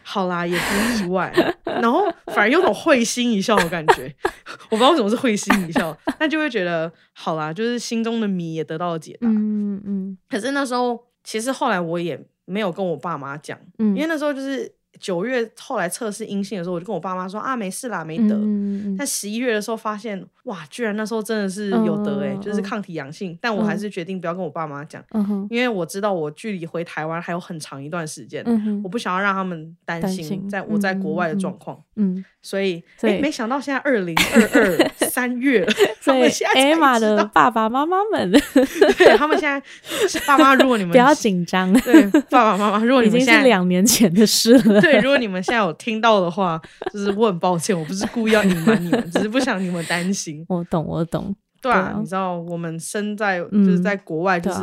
[0.04, 1.34] 好啦，也不意外。
[1.64, 2.04] 然后
[2.34, 4.14] 反而有种会心一笑的感觉，
[4.70, 9.30] 我不知道为什么是会心一笑， 但就会觉得好啦，就是心中的谜也得到了解答。
[9.30, 18.36] 嗯嗯可是那时候其实后来我也没有跟我爸妈讲，嗯，因为那时候就是九月后来测试阴性的时候，我就跟我爸妈说啊，没事啦，没得。
[18.36, 32.82] 嗯嗯但十一月的时候发现，哇，居然那时候真的是有得哎、就是抗体阳性，但我还是决定不要跟我爸妈讲，嗯因为我知道我距离回台湾还有很长一段时间，嗯我不想要让他们担心在我在国外的状况，嗯，所以
[33.22, 35.68] 没想到现在二零二二 三月了，
[36.02, 38.32] 他所以们现在才 Emma 知道的爸爸妈妈们
[38.98, 39.62] 对他们现在
[40.08, 44.80] 是爸妈，如果你们不要紧张，对爸爸妈妈，如果你已经是们现在两年前的事了。
[44.80, 46.62] 对，如果你们现在有听到的话，
[46.94, 50.37] 就是我很抱歉，我不是故意要隐瞒你们，只是不想你们担心。
[50.48, 51.36] 我懂，我懂。
[51.62, 54.60] 对啊，你知道我们身在就嗯是在国外，就是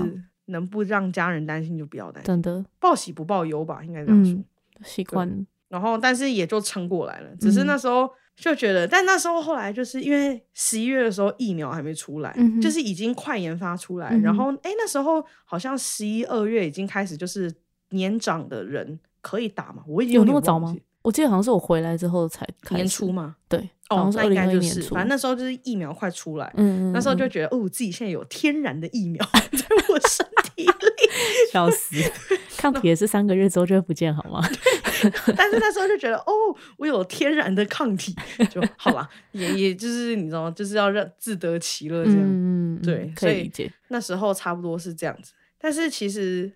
[0.47, 4.33] 能不让家人担心就不要担心，真的，报喜不报忧吧，应该这样说。
[4.33, 4.45] 嗯，
[4.83, 5.47] 习惯。
[5.69, 17.53] 然后，但是也就撑过来了，只是嗯那时候就觉得，但那时候后来就是因为十一月的时候疫苗还没出来，嗯就是已经快研发出来，嗯然后哎那时候好像十一二月已经开始就是
[17.91, 20.77] 年长的人可以打嘛，我已经有点那么早吗？
[21.05, 24.81] 我记得好像是我回来之后才年初，嘛，对，好哦像，是二那应该就是。
[24.85, 30.73] 反正那时候就是疫苗快出来，嗯，嗯那时候就嗯觉得哦，自己现在有天然的疫苗 在我身体里，
[31.53, 31.95] 笑死，
[32.57, 34.41] 抗体也是三个月之后就会不见，好吗？
[35.37, 36.33] 但是那时候就觉得哦，
[36.79, 38.17] 我有天然的抗体
[38.51, 42.81] 就好啦，也也就是你知道，就是要让自得其乐这样。
[42.83, 43.71] 对可所以以理解。
[43.89, 46.51] 那时候差不多是这样子，但是其实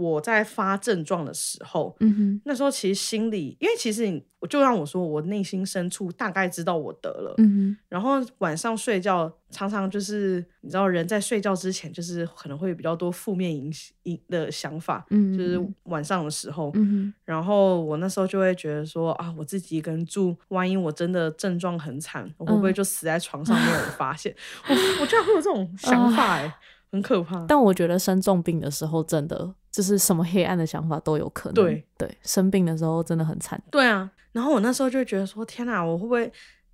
[0.00, 13.70] 我在发症状的时候，嗯哼，那时候其实心里，因为其实你就让我说，我内心深处大概知道我得了，嗯然后晚上睡觉常常就是你知道，人在睡觉之前就是可能会有比较多负面影
[14.04, 24.34] 影的想法，嗯，就是晚上的时候，嗯哼，然后我那时候就会觉得说啊，我自己一个人住，万一我真的症状很惨，我会不会嗯就死在床上没有人 发现？
[24.66, 26.54] 我我居然会有这种想法哎、
[26.90, 27.44] 很可怕。
[27.46, 31.54] 但我觉得生重病的时候，真的就是什么黑暗的想法都有可能。
[31.54, 33.60] 对对，生病的时候真的很惨。
[33.70, 36.32] 对啊，然后我那时候就会觉得说，天哪，我会不会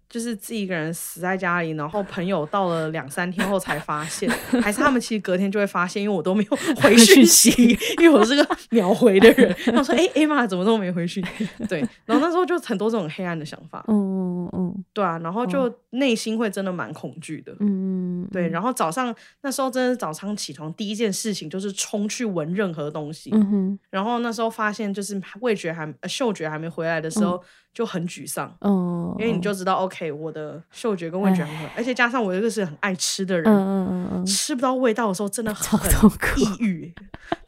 [0.09, 4.31] 就是自己一个人死在家里，然后朋友到了两三天后才发现，
[4.63, 9.53] 还是他们其实隔天就会发现，因为我都没有回讯息，因为我是个 秒回的人。
[9.75, 11.25] 他说：“哎、艾玛怎么都没回讯？”
[11.69, 17.53] 对，然后那时候就很多这种黑暗的想法，嗯嗯对啊，然后就内心会真的蛮恐惧的。
[17.61, 27.43] 嗯嗯，对，然后早上那时候真的是早上起床第一件事情就是冲去闻任何东西，嗯哼，然后那时候发现就是味觉还呃嗅觉还没回来的时候、
[27.75, 36.95] 就很沮丧，嗯，因为你就知道 OK 我的嗅觉跟味觉很合，而且加上我一个是很爱吃的人，嗯嗯嗯嗯吃不到味道的时候真的 很痛苦抑郁，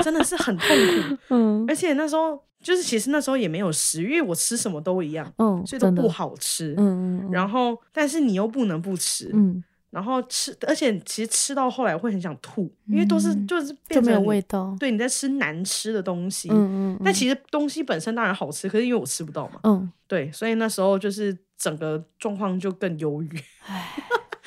[0.05, 1.17] 真的是很痛苦。
[1.31, 6.75] 嗯而且那时候就是其实那时候也没有食欲，因为我吃什么都一样，嗯，所以都不，好吃。
[6.77, 14.77] 嗯嗯，然后但是你又不能不吃，嗯然后吃，而且其实吃到后来会很想吐，因为都是嗯就是就没有变成你味道。
[14.79, 16.51] 对，你在吃难吃的东西。
[16.51, 23.41] 嗯嗯，但其实东西本身当然好吃，可是因为我吃不到嘛，嗯，对，所以那时候就是整个状况就更忧郁。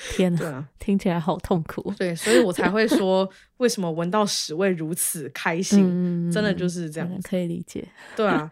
[0.09, 1.93] 天哪，啊，听起来好痛苦。
[1.97, 5.85] 对，所以我才会说，为什么闻到屎味如此开心，
[6.27, 7.09] 嗯，真的就是这样。
[7.23, 7.87] 可以理解。
[8.15, 8.49] 对啊，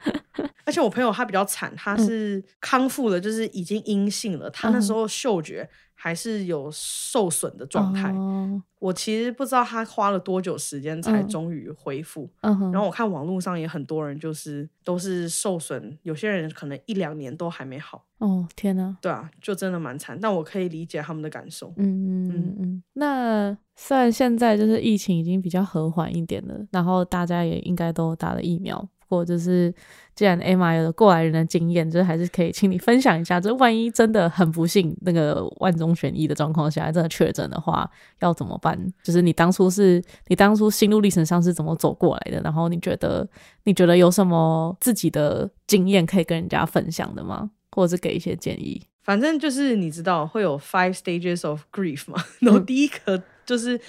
[0.69, 8.11] 而且我朋友他比较惨，他嗯是康复了，就是已经阴性了，他那时候嗅觉还是有受损的状态。
[8.15, 12.29] 嗯我其实不知道他花了多久时间才嗯终于恢复。
[12.41, 18.05] 嗯哼，然后我看网络上也很多人就是都是受损，有些人可能一两年都还没好。
[18.19, 21.73] 哦天哪，对啊，就真的蛮惨，但我可以理解他们的感受。
[21.75, 22.83] 嗯嗯嗯嗯。
[22.93, 29.73] 那虽然现在就是疫情已经比较和缓一点了，然后大家也应该都打了疫苗，不过就是
[30.15, 38.79] 既然 Emma 有了过来人的经验，就是还是可以请你分享一下，这万一真的很不幸那个万中选一的状况下，真的确诊的话，要怎么办？
[39.03, 42.39] 就是你当初是你当初心路历程上是怎么走过来的？
[42.41, 43.27] 然后你觉得
[43.63, 47.49] 你觉得有什么自己的经验可以跟人家分享的吗？
[47.71, 48.81] 或者是给一些建议？
[49.01, 53.79] 反正就是你知道会有 five stages of grief 嘛， 然后第一个就是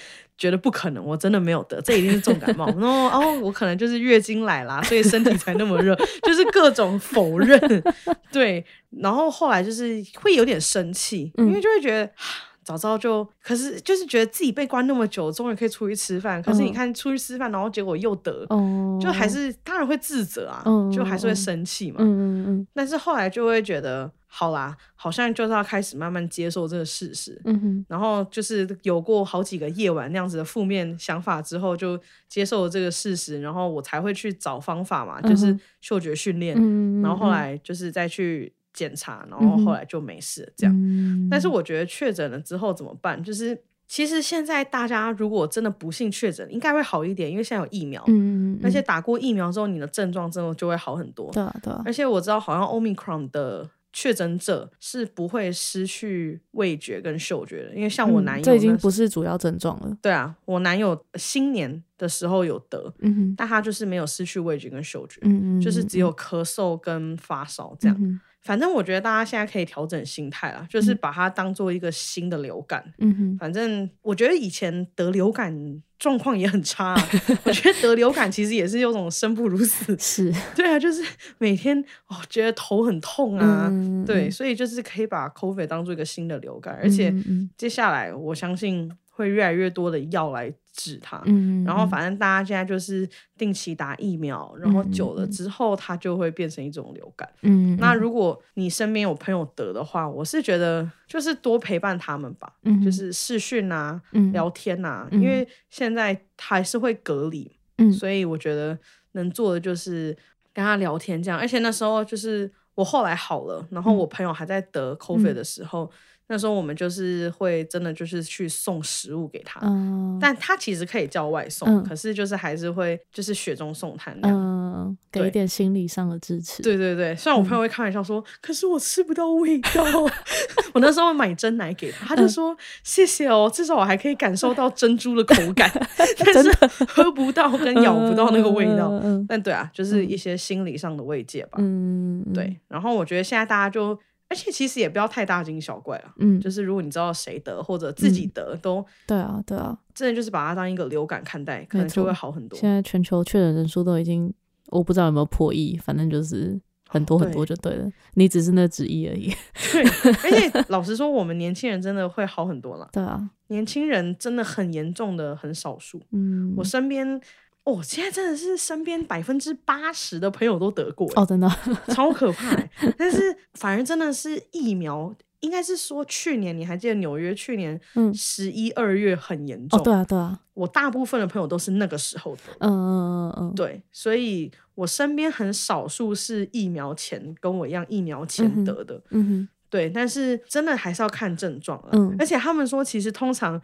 [0.41, 2.65] 觉得不可能，我真的没有得，这一定是重感冒。
[2.65, 7.59] 然 后哦，我可能就是月经来啦，所以身体才那么热， 就是各种否认。
[8.33, 12.03] 对，然后后来就是会有点生气，因为就会觉得。
[12.05, 12.11] 啊
[12.63, 16.39] 早知道就，可是就是觉得自己被关那么久，终于可以出去吃饭。
[16.43, 21.97] 可是你嗯看出去吃饭，然后结果又得，哦，就还是当然会自责啊，嗯就还是会嗯生气嘛。
[21.99, 27.39] 嗯嗯嗯但是后来就会觉得，好啦，好像就是要开始慢慢接受这个事实。
[27.43, 40.73] 嗯哼然后就是有过好几个夜晚那样子的负面想法之后，就接受了这个事实，然后我才会去找方法嘛，就是嗅觉训练，嗯，然后后来就是再去检查，然后后来就没事了这样。
[40.77, 43.21] 嗯但是我觉得确诊了之后怎么办？
[43.21, 51.29] 就是其实现在大家如果真的不幸确诊，应该会好一点，因为现在有疫苗，嗯，嗯而且打过疫苗之后，你的症状真的就会好很多。
[51.33, 59.97] 对啊对啊，而且我知道，好像 Omicron 的确诊者是不会失去味觉跟嗅觉的，因为像我嗯男友、这已经不是主要症状了。
[60.01, 65.21] 对啊，我男友新年的时候有得，嗯但他就是没有失去味觉跟嗅觉，
[65.61, 68.21] 就是只有咳嗽跟发烧这样。
[68.41, 72.83] 嗯反正我觉得大家现在可以调整心态啦，就是把它当做一个新的流感。
[72.97, 77.09] 嗯哼反正我觉得以前得流感状况也很差、啊，
[77.45, 79.95] 我觉得得流感其实也是有种生不如死。
[79.99, 81.03] 是 对啊，就是
[81.37, 87.13] 每天哦觉得头很痛啊，嗯对，所以就是可以把 COVID 当做一个新的流感，而且
[87.55, 91.21] 接下来我相信会越来越多的药来治它。
[91.25, 93.07] 嗯，然后反正大家现在就是
[93.37, 97.27] 定期打疫苗，然后久了之后它就会变成一种流感。
[97.41, 104.31] 嗯那如果你身边有朋友得的话，我是觉得就是多陪伴他们吧，嗯就是视讯啊、嗯。
[104.31, 105.21] 聊天啊，嗯。
[105.21, 107.91] 因为现在还是会隔离，嗯。
[107.91, 108.77] 所以我觉得
[109.13, 110.15] 能做的就是
[110.53, 111.39] 跟他聊天这样。
[111.39, 115.91] 而且那时候就是我后来好了，然后我朋友还在得 COVID 的时候，
[116.31, 119.59] 那时候我们就是会真的就是去送食物给他。
[119.63, 124.37] 嗯但他其实可以叫外送，嗯可是就是还是会就是雪中送炭那样。
[124.37, 126.63] 嗯给一点心理上的支持。
[126.63, 129.83] 对对对，虽然我朋友会开玩笑说，可是我吃不到味道。
[130.73, 135.69] 我那时候买真奶给他，他就说、谢谢哦，至少我还可以感受到珍珠的口感，
[136.33, 136.49] 但是
[136.87, 138.89] 喝不到跟咬不到那个味道。
[138.91, 141.57] 嗯嗯但对啊，就是一些心理上的慰藉吧。
[141.57, 143.97] 嗯，嗯，对，然后我觉得现在大家就，
[144.31, 146.13] 而且其实也不要太大惊小怪啊。
[146.19, 152.57] 嗯，就是如果你知道谁得或者自己得，都对啊对啊，真的就是把它当一个流感看待，可能就会好很多。
[152.57, 154.33] 现在全球确诊人数都已经，
[154.67, 157.91] 我不知道有没有破亿，反正就是很多很多就对了。
[158.13, 159.33] 你只是那之一而已。
[159.73, 159.83] 对，
[160.23, 162.87] 而且老实说，我们年轻人真的会好很多了。
[162.93, 167.19] 对啊，年轻人真的很严重的很少数，嗯，我身边。
[167.63, 171.47] 哦，现在真的是身边百分之八十的朋友都得过，欸哦，真的，
[171.89, 172.69] 超可怕欸。
[172.97, 191.89] 但是反而真的是疫苗，应该是说去年你还记得纽约去年嗯十一二月很严重，哦，对啊对啊，我大部分的朋友都是那个时候得，嗯嗯嗯嗯，对，所以我身边很少数是疫苗前跟我一样疫苗前嗯哼得的，嗯哼，对，但是真的还是要看症状了。
[191.93, 193.61] 嗯而且他们说，其实通常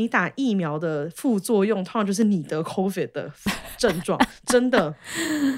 [0.00, 3.30] 你打疫苗的副作用，通常就是你得 COVID 的
[3.76, 4.94] 症状，真的。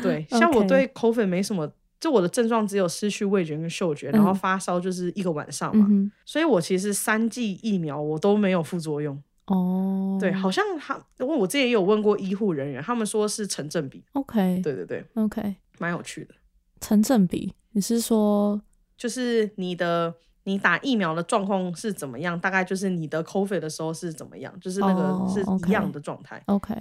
[0.03, 5.87] 对，像我对 COVID 没什么，就我的症状只有失去味觉跟嗅觉，然后嗯发烧就是一个晚上嘛。
[5.89, 9.23] 嗯，所以我其实三剂疫苗我都没有副作用。
[9.47, 14.03] 哦，对，好像他，因为我之前也有问过医护人员，他们说是成正比。
[14.13, 16.35] ，OK 对对对，OK，蛮有趣的。
[16.81, 18.61] 成正比，你是说
[18.97, 26.43] 就是你的你打疫苗的状况是怎么样，大概就是你的 COVID 的时候是怎么样，就是那哦个是一样的状态。
[26.47, 26.75] OK？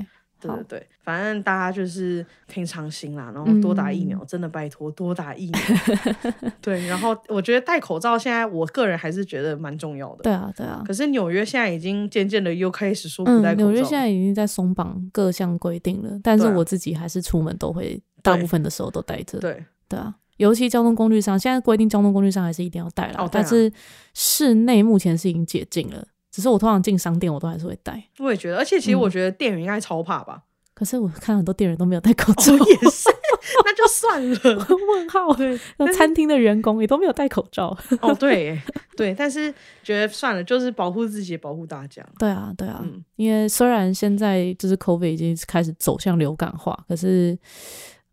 [0.44, 5.62] 好对对，对，反正大家就是平常心啦，然后多打疫苗，嗯真的拜托多打疫苗。
[6.60, 10.24] 对，然后我觉得戴口罩现在我个人还是觉得蛮重要的。
[10.24, 13.66] 对啊对啊，可是纽约现在已经渐渐的又开始说不戴嗯，口罩。
[13.66, 19.38] 纽约现在已经在松绑各项规定了，但是我自己还是出门都会，大部分的时候都戴着。
[19.38, 23.72] 对对啊，尤其交通工具上，现在规定交通工具上还是一定要戴但是
[24.16, 28.04] 室内目前是已经解禁了，只是我通常进商店我都还是会戴。
[28.18, 30.42] 我也觉得，而且其实我嗯觉得店员应该超怕吧。
[30.74, 33.08] 可是我看很多店员都没有戴口罩，哦，也是，
[33.64, 34.68] 那就算了。
[34.96, 35.32] 问号。
[35.36, 37.78] 对，那餐厅的员工也都没有戴口罩。
[38.02, 38.62] 哦，对耶，
[38.98, 42.04] 对，但是觉得算了，就是保护自己，保护大家。
[42.18, 47.38] 对啊，对啊，嗯因为虽然现在就是 COVID 已经开始走向流感化，可是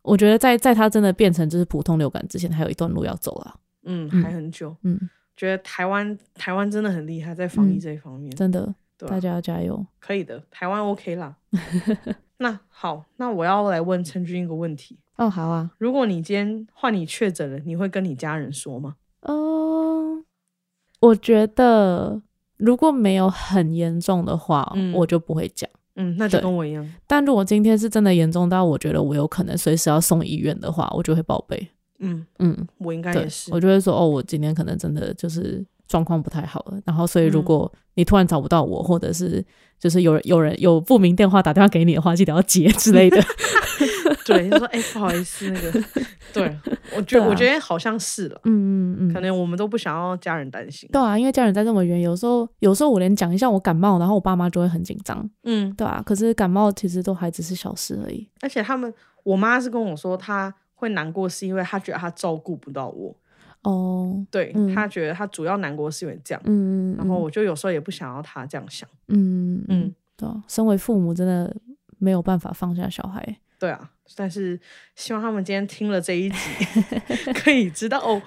[0.08, 3.54] 我觉得在在它真的变成就是普通流感之前，还有一段路要走啊。
[3.84, 4.74] 嗯，嗯还很久。
[4.82, 4.98] 嗯，
[5.36, 9.84] 觉得台湾台湾真的很厉害，在防疫嗯这一方面，真的，對啊大家要加油。
[10.00, 11.36] 可以的，台湾 OK 啦。
[12.38, 15.70] 那好，那我要来问陈军一个问题：哦，好啊。
[15.78, 18.96] 如果你今天换你确诊了，你会跟你家人说吗？
[19.22, 20.24] 嗯，
[21.00, 22.22] 我觉得
[22.56, 25.68] 如果没有很严重的话，嗯我就不会讲。
[25.99, 26.88] 嗯，那就跟我一样。
[27.07, 31.68] 但如果今天是真的严重到我觉得我有可能随时要送医院的话，我就会报备。
[31.99, 33.61] 嗯，嗯，我应该也，是我。
[33.61, 36.80] 就会说哦，我今天可能真的就是状况不太好了。
[36.86, 39.44] 然后，所以如嗯果你突然找不到我，或者是
[39.80, 43.20] 就是有人有人有不明电话打电话给你的话，记得要接之类的。
[44.35, 45.85] 对，就说哎、不好意思，那个，
[46.33, 46.57] 对
[46.97, 47.29] 我觉得、啊。
[47.29, 50.89] 我觉得好像是了，嗯嗯嗯，可能我们都不想要家人担心。
[50.93, 56.03] 对啊，因为家人在这么远，有时候有时候我连讲一下我感冒，然后我爸妈就会很紧张，嗯，对啊。
[56.05, 58.29] 可是感冒其实都还只是小事而已。
[58.43, 58.93] 而且他们，
[59.24, 63.16] 我妈是跟我说，她会难过是因为她觉得她照顾不到我，
[63.62, 64.74] 哦，对、嗯。
[64.74, 66.43] 她觉得她主要难过是因为这样。
[66.45, 69.83] 嗯，然后我就有时候也不想要她这样想，嗯嗯。
[69.87, 71.55] 嗯，对啊，身为父母真的
[71.99, 73.39] 没有办法放下小孩。
[73.59, 74.59] 对啊，但是
[74.96, 76.36] 希望他们今天听了这一集，
[77.34, 78.20] 可以知道哦，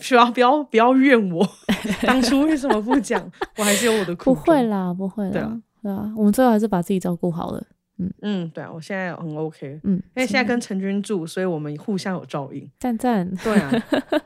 [0.00, 1.46] 需要不要不要怨我，
[2.02, 3.30] 当初为什么不讲？
[3.56, 4.62] 我还是有我的苦不会。
[4.64, 7.62] 啦，不会啦，对啊对啊，我们最后还是把自己照顾好了。
[7.98, 12.70] 嗯嗯，对啊，我现在很 OK，嗯，因为现在跟陈军住，所以我们互相有照应。
[12.78, 13.72] 赞赞，对啊，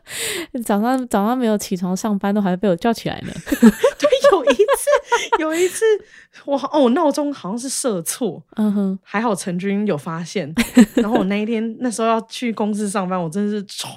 [0.64, 3.32] 早上早上没有起床上班，都还被我叫起来呢。
[3.60, 5.84] 对，有一次，有一次，
[6.46, 10.52] 我哦，我闹钟好像是设错，嗯哼，还好陈军有发现。
[10.96, 13.90] 然后我那一天那时候要去公司上班，我真的是冲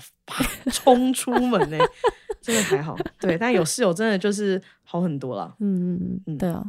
[0.72, 1.78] 冲出门呢、
[2.42, 2.96] 真的还好。
[3.20, 5.54] 对，但有室友真的就是好很多啦。
[5.60, 6.64] 嗯嗯嗯，嗯对啊。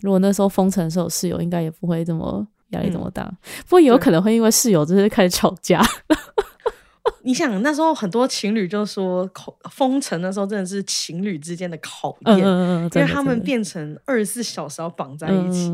[0.00, 3.24] 如果那时候封城的时候室友，应该也不会这么压力这么大。
[3.64, 5.82] 不过也有可能会因为室友就是开始吵架。
[7.22, 15.70] 你想那时候很多情侣就说，口封城的时候真的是情侣之间的考嗯验，嗯嗯，因为他们变成二十四小时要绑在一起。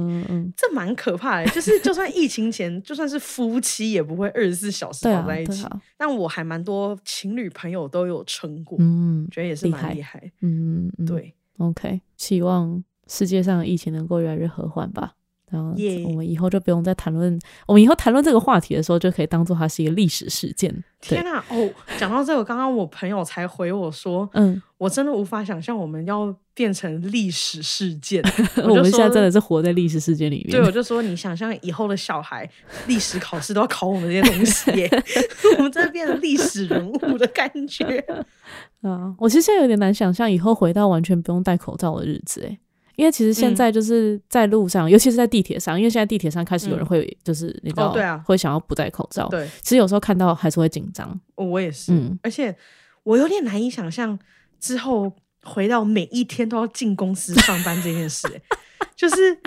[0.56, 5.64] 这蛮可怕的，就是就算疫情前，就算是夫妻也不会二十四小时绑在一起。
[5.96, 10.20] 但我还蛮多情侣朋友都有撑过，嗯觉得也是蛮厉害。
[10.40, 15.14] 嗯嗯，对，，OK，希望世界上的疫情能够越来越和缓吧。
[15.50, 20.74] 然后耶我们以后就不用再谈论，我们以后谈论这个话题的时候，就可以当做它是一个历史事件。
[21.00, 28.20] 天，哪、哦，讲到这个，刚刚我朋友才回我说，嗯，我真的无法想象我们要变成历史事件。
[28.64, 30.50] 我们现在真的是活在历史事件里面。
[30.50, 32.48] 对，我就说你想象以后的小孩，
[32.88, 34.90] 历史考试都要考我们这些东西耶，
[35.58, 38.04] 我们真的变成历史人物的感觉。
[38.82, 42.58] 啊，我其实现在有点难想象以后回到完全不用戴口罩的日子，诶，
[42.96, 49.28] 因为其实现嗯在就是在路上，尤其是在地铁上，因为现在地铁上开始有人嗯会就是、你知道，哦对啊会想要不戴口罩。
[49.28, 51.18] 对，其实有时候看到还是会紧张。
[51.36, 52.56] 我也是，嗯而且
[53.04, 54.18] 我有点难以想象
[54.58, 55.12] 之后
[55.44, 58.42] 回到每一天都要进公司上班这件事、欸
[58.96, 59.38] 就是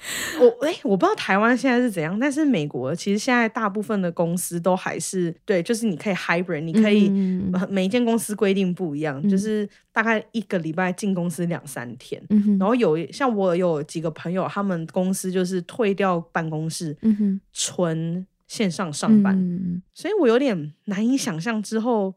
[0.40, 7.08] 我哎、我不知道台湾现在是怎样，但是美国其实现在大部分的公司都还是对，就是你可以 hybrid，你可以、
[7.68, 12.22] 每一间公司规定不一样，就是大概一个礼拜进公司两三天。
[12.30, 16.96] 嗯，然后有像我有几个朋友，他们公司就是退掉办公室，
[17.52, 19.82] 纯线上上班，嗯。
[19.92, 22.14] 所以我有点难以想象之后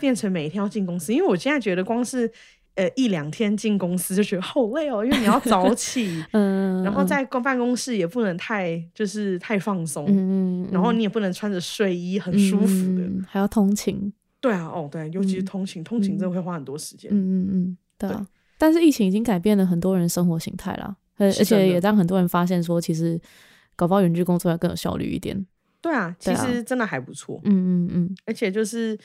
[0.00, 2.30] 变成每一天要进公司，因为我现在觉得光是
[2.78, 12.66] 呃一两天进公司就觉得好累哦，因为你要早起， 嗯，然后在公办公室也不能太就是太放松，嗯嗯，然后你也不能穿着睡衣很舒服
[12.96, 13.02] 的。
[13.02, 14.12] 嗯还要通勤。
[14.40, 17.10] 对啊，哦对，尤其是通勤，通勤真的会花很多时间。
[17.12, 18.24] 嗯嗯嗯，对啊。
[18.56, 23.20] 但是疫情已经改变了很多人生活形态啦，而且也让很多人发现说，其实
[23.74, 25.44] 搞不好远距工作要更有效率一点。
[25.82, 28.96] 对啊，其实真的还不错，嗯嗯嗯，而且就是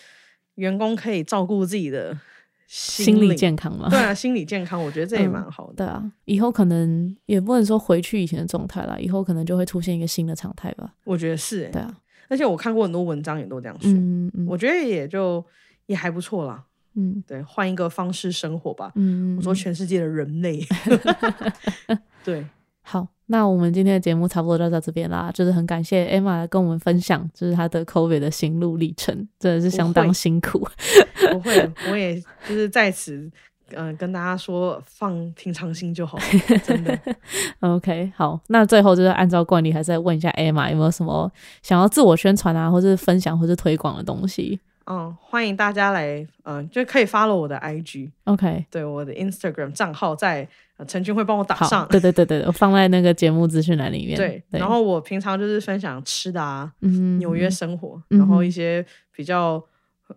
[0.56, 2.16] 员工可以照顾自己的
[2.76, 3.88] 心理理健康嘛。
[3.88, 5.74] 对啊，心理健康，我觉得这也嗯蛮好的。
[5.76, 10.92] 对啊，以后可能也不能说回去以前的状态啦，以后可能就会出现一个新的常态吧。
[11.04, 11.96] 我觉得是、欸，对啊，
[12.30, 15.46] 而且我看过很多文章也都这样说，嗯嗯我觉得也就
[15.86, 16.64] 也还不错啦。
[16.96, 18.92] 嗯对，换一个方式生活吧。
[18.96, 20.60] 嗯，我说全世界的人类，
[22.26, 22.44] 对，
[22.82, 25.32] 好，那我们今天的节目差不多就到这边啦。
[25.34, 30.68] 就是很感谢 Emma 来跟我们分享，就是她的 COVID 的心路历程，真的是相当辛苦。
[31.32, 32.16] 不会，我也
[32.48, 33.32] 就是在此，
[33.76, 36.18] 嗯、跟大家说放平常心就好，
[36.64, 37.00] 真的。
[37.62, 51.88] OK，好，那最后就是按照惯例，还是再问一下 Emma 有没有什么想要自我宣传啊，或是分享或是推广的东西嗯，欢迎大家来，嗯、就可以 follow 我的 IG，？OK，对，我的 Instagram 账号在，呃陈军会帮我打，上。
[51.90, 54.18] 对对对对，我放在那个节目资讯栏里面。
[54.18, 59.64] 对，然后我平常就是分享吃的啊，嗯，纽约生活，嗯然后一些比较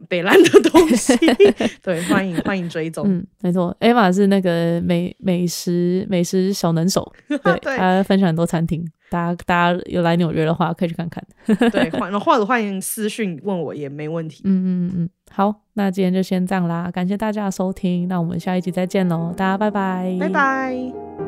[0.09, 1.17] 北烂的东西，
[1.83, 3.05] 对，欢迎欢迎追踪。
[3.09, 11.25] 嗯，没错，Emma 是那个美美食美食小能手， 对，对她分享很多餐厅，大家大家有来纽约的话，可以去看看。
[11.71, 14.43] 对，欢或者欢迎私讯问我也没问题。
[14.45, 21.26] 嗯嗯嗯，好，那今天就先这样啦，感谢大家的收听，那我们下一集再见喽，大家拜拜，拜拜。